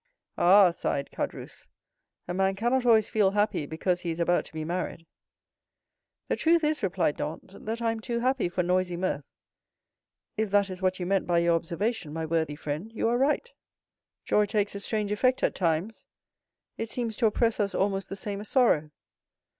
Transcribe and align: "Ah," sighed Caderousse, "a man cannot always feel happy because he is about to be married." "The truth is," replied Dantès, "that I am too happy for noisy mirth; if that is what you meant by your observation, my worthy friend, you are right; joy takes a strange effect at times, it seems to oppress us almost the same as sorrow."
"Ah," 0.39 0.71
sighed 0.71 1.11
Caderousse, 1.11 1.67
"a 2.27 2.33
man 2.33 2.55
cannot 2.55 2.87
always 2.87 3.07
feel 3.11 3.29
happy 3.29 3.67
because 3.67 4.01
he 4.01 4.09
is 4.09 4.19
about 4.19 4.45
to 4.45 4.51
be 4.51 4.65
married." 4.65 5.05
"The 6.27 6.35
truth 6.35 6.63
is," 6.63 6.81
replied 6.81 7.19
Dantès, 7.19 7.63
"that 7.67 7.83
I 7.83 7.91
am 7.91 7.99
too 7.99 8.17
happy 8.19 8.49
for 8.49 8.63
noisy 8.63 8.97
mirth; 8.97 9.25
if 10.37 10.49
that 10.49 10.71
is 10.71 10.81
what 10.81 10.99
you 10.99 11.05
meant 11.05 11.27
by 11.27 11.37
your 11.37 11.53
observation, 11.53 12.13
my 12.13 12.25
worthy 12.25 12.55
friend, 12.55 12.91
you 12.91 13.07
are 13.09 13.17
right; 13.19 13.47
joy 14.25 14.47
takes 14.47 14.73
a 14.73 14.79
strange 14.79 15.11
effect 15.11 15.43
at 15.43 15.53
times, 15.53 16.07
it 16.79 16.89
seems 16.89 17.15
to 17.17 17.27
oppress 17.27 17.59
us 17.59 17.75
almost 17.75 18.09
the 18.09 18.15
same 18.15 18.41
as 18.41 18.49
sorrow." 18.49 18.89